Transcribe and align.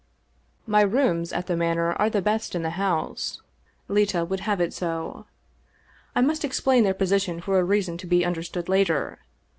My 0.65 0.81
rooms 0.81 1.31
at 1.31 1.45
the 1.45 1.55
Manor 1.55 1.93
are 1.93 2.09
the 2.09 2.23
best 2.23 2.55
in 2.55 2.63
the 2.63 2.71
house. 2.71 3.39
Leta 3.87 4.25
will 4.25 4.39
have 4.39 4.59
it 4.59 4.73
so. 4.73 5.27
I 6.15 6.21
must 6.21 6.43
explain 6.43 6.83
their 6.83 6.95
position 6.95 7.39
for 7.39 7.59
a 7.59 7.63
reason 7.63 7.99
to 7.99 8.07
be 8.07 8.25
understood 8.25 8.67
later. 8.67 9.19